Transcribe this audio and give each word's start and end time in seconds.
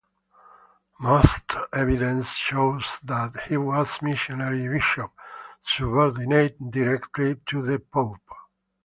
Most 0.99 1.53
evidence 1.71 2.29
shows 2.31 2.97
that 3.03 3.39
he 3.41 3.57
was 3.57 4.01
missionary 4.01 4.67
bishop 4.67 5.11
subordinate 5.61 6.57
directly 6.71 7.35
to 7.45 7.61
the 7.61 7.77
Pope. 7.77 8.17